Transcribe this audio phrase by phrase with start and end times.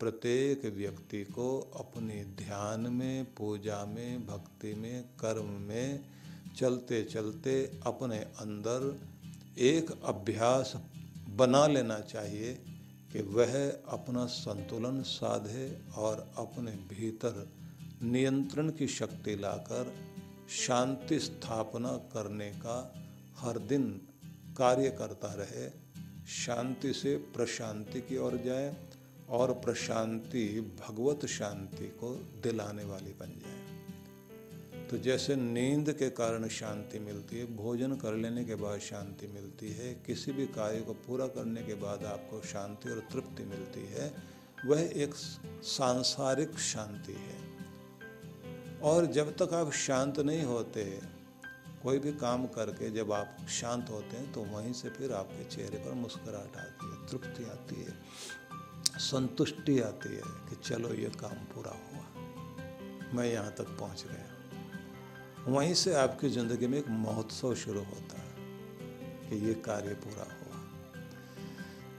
[0.00, 6.00] प्रत्येक व्यक्ति को अपने ध्यान में, पूजा में, भक्ति में, कर्म में
[6.56, 9.00] चलते चलते अपने अंदर
[9.58, 10.72] एक अभ्यास
[11.28, 12.54] बना लेना चाहिए
[13.12, 17.48] कि वह अपना संतुलन साधे और अपने भीतर
[18.02, 19.94] नियंत्रण की शक्ति लाकर
[20.66, 22.94] शांति स्थापना करने का
[23.38, 24.00] हर दिन
[24.56, 25.70] कार्य करता रहे,
[26.26, 28.89] शांति से प्रशांति की ओर जाए।
[29.30, 36.98] और प्रशांति, भगवत शांति को दिलाने वाली बन जाए। तो जैसे नींद के कारण शांति
[36.98, 41.26] मिलती है, भोजन कर लेने के बाद शांति मिलती है, किसी भी कार्य को पूरा
[41.26, 44.14] करने के बाद आपको शांति और तृप्ति मिलती है,
[44.66, 45.14] वह एक
[45.62, 47.38] सांसारिक शांति है।
[48.80, 51.00] और जब तक आप शांत नहीं होते,
[51.82, 55.78] कोई भी काम करके जब आप शांत होते हैं तो वहीं से फिर आपके चेहरे
[55.78, 57.94] पर मुस्कुराहट आती है, तृप्ति आती है।
[59.00, 62.04] संतुष्टि आती है कि चलो ये काम पूरा हुआ।
[63.14, 64.26] मैं यहाँ तक पहुँच गया।
[65.48, 70.58] वहीं से आपकी ज़िंदगी में एक महोत्सव शुरू होता है कि ये कार्य पूरा हुआ।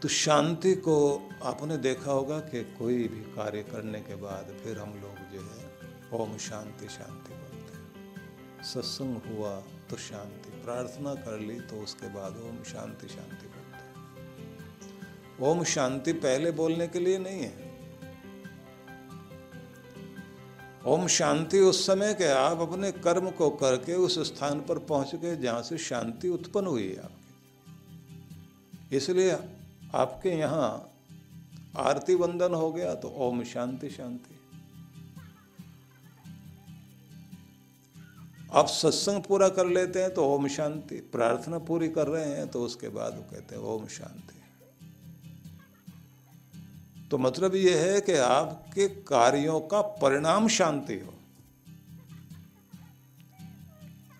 [0.01, 0.95] तो शांति को
[1.43, 5.69] आपने देखा होगा कि कोई भी कार्य करने के बाद फिर हम लोग जो है,
[6.13, 9.55] ओम शांति शांति बोलते हैं। सत्संग हुआ
[9.89, 13.50] तो शांति, प्रार्थना कर ली तो उसके बाद ओम शांति शांति
[15.41, 17.69] ओम शांति पहले बोलने के लिए नहीं है।
[20.85, 25.35] ओम शांति उस समय के आप अपने कर्म को करके उस स्थान पर पहुँच गए
[25.37, 29.37] जहाँ से शांति उत्पन्न हुई है आपकी। इसलिए
[29.95, 30.69] आपके यहाँ
[31.79, 34.35] आरती वंदन हो गया तो ओम शांति शांति।
[38.53, 42.63] आप सत्संग पूरा कर लेते हैं तो ओम शांति, प्रार्थना पूरी कर रहे हैं तो
[42.63, 44.40] उसके बाद वो कहते हैं ओम शांति।
[47.11, 51.13] तो मतलब यह है कि आपके कार्यों का परिणाम शांति हो।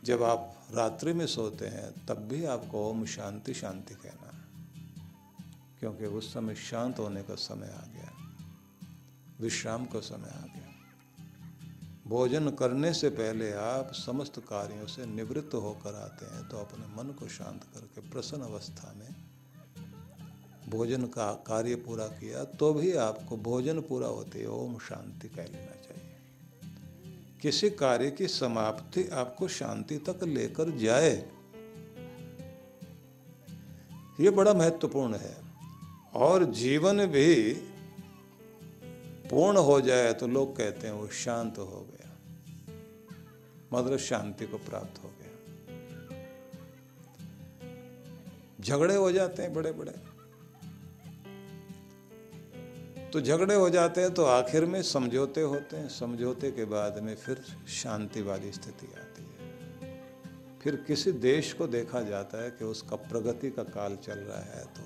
[0.03, 4.43] जब आप रात्रि में सोते हैं, तब भी आपको ओम शांति शांति कहना है,
[5.80, 8.11] क्योंकि उस समय शांत होने का समय आ गया,
[9.42, 10.67] विश्राम का समय आ गया।
[12.08, 17.14] भोजन करने से पहले आप समस्त कार्यों से निवृत्त होकर आते हैं तो अपने मन
[17.14, 19.30] को शांत करके प्रसन्न अवस्था में
[20.71, 25.76] भोजन का कार्य पूरा किया तो भी आपको भोजन पूरा होते ओम शांति कह लेना
[25.77, 26.09] चाहिए।
[27.42, 31.11] किसी कार्य की समाप्ति आपको शांति तक लेकर जाए,
[34.20, 35.36] ये बड़ा महत्वपूर्ण है।
[36.15, 37.53] और जीवन भी
[39.30, 42.09] पूर्ण हो जाए तो लोग कहते हैं वो शांत हो गया
[43.73, 45.30] मतलब शांति को प्राप्त हो गया।
[48.59, 49.93] झगड़े हो जाते हैं बड़े बड़े
[53.14, 57.16] तो झगड़े हो जाते हैं तो आखिर में समझौते होते हैं। समझौते के बाद में
[57.16, 57.42] फिर
[57.73, 59.30] शांति वाली स्थिति आती है।
[60.64, 64.64] फिर किसी देश को देखा जाता है कि उसका प्रगति का काल चल रहा है
[64.70, 64.83] तो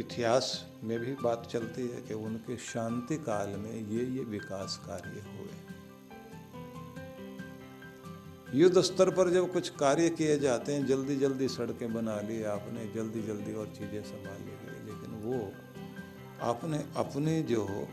[0.00, 0.46] इतिहास
[0.84, 5.56] में भी बात चलती है कि उनके शांति काल में ये ये विकास कार्य हुए।
[8.54, 12.86] युद्ध स्तर पर जब कुछ कार्य किए जाते हैं जल्दी जल्दी सड़कें बना ली आपने
[12.94, 14.52] जल्दी जल्दी और चीज़ें संभाल ली
[14.86, 15.38] लेकिन वो
[16.42, 17.88] आपने, अपनी जो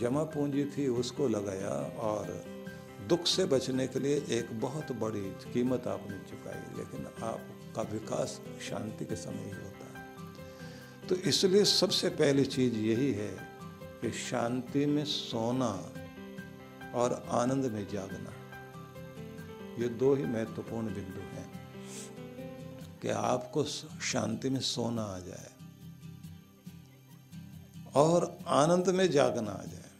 [0.00, 2.44] जमा पूंजी थी उसको लगाया और
[3.08, 5.20] दुख से बचने के लिए एक बहुत बड़ी
[5.52, 8.40] कीमत आपने चुकाई, लेकिन आपका विकास
[8.70, 13.30] शांति के समय ही होता है। तो इसलिए सबसे पहली चीज़ यही है
[14.02, 15.72] कि शांति में सोना
[16.94, 18.32] और आनंद में जागना,
[19.82, 21.50] ये दो ही महत्वपूर्ण बिंदु हैं
[23.02, 25.50] कि आपको शांति में सोना आ जाए।
[27.94, 29.90] और आनंद में जागना आ जाए,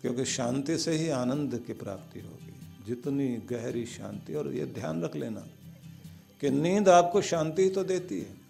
[0.00, 5.16] क्योंकि शांति से ही आनंद की प्राप्ति होगी। जितनी गहरी शांति, और ये ध्यान रख
[5.16, 5.40] लेना
[6.40, 8.40] कि नींद आपको शांति तो देती है।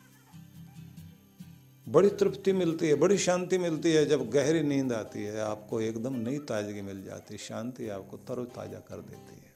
[1.86, 6.14] बड़ी तृप्ति मिलती है, बड़ी शांति मिलती है, जब गहरी नींद आती है, आपको एकदम
[6.14, 9.52] नई ताजगी मिल जाती है, शांति आपको तरोताजा कर देती है।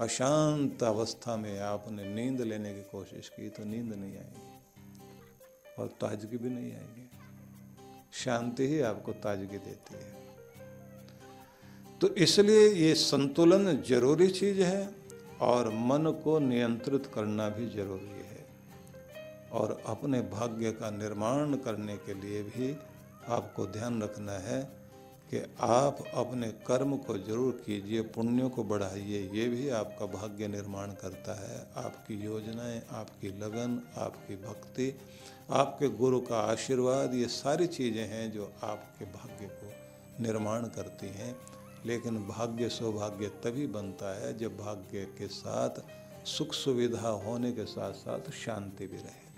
[0.00, 4.60] अशांत अवस्था में आपने नींद लेने की कोशिश की तो नींद नहीं आएगी,
[5.78, 7.08] और ताजगी भी नहीं आएगी।
[8.12, 10.10] शांति ही आपको ताजगी देती है।
[12.00, 14.90] तो इसलिए ये संतुलन ज़रूरी चीज़ है
[15.40, 18.46] और मन को नियंत्रित करना भी ज़रूरी है
[19.52, 22.76] और अपने भाग्य का निर्माण करने के लिए भी
[23.28, 24.81] आपको ध्यान रखना है
[25.34, 30.86] कि आप अपने कर्म को ज़रूर कीजिए, पुण्यों को बढ़ाइए, ये भी आपका भाग्य निर्माण
[30.86, 34.98] करता है। आपकी योजनाएँ, आपकी लगन, आपकी भक्ति,
[35.50, 39.72] आपके गुरु का आशीर्वाद, ये सारी चीज़ें हैं जो आपके भाग्य को
[40.22, 41.36] निर्माण करती हैं।
[41.86, 45.70] लेकिन भाग्य सौभाग्य तभी बनता है जब भाग्य के साथ
[46.26, 49.31] सुख सुविधा होने के साथ साथ शांति भी रहे।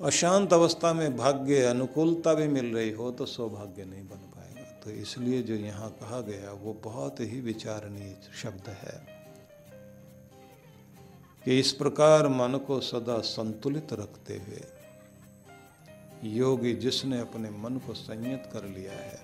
[0.00, 4.90] अशांत अवस्था में भाग्य अनुकूलता भी मिल रही हो तो सौभाग्य नहीं बन पाएगा। तो
[4.90, 9.00] इसलिए जो यहाँ कहा गया, वो बहुत ही विचारणीय शब्द है
[11.44, 14.62] कि इस प्रकार मन को सदा संतुलित रखते हुए
[16.30, 19.18] योगी जिसने अपने मन को संयत कर लिया है,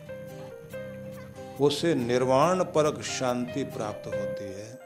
[1.61, 4.78] उसे निर्वाण परक शांति प्राप्त होती है,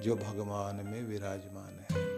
[0.00, 2.09] जो भगवान में विराजमान है।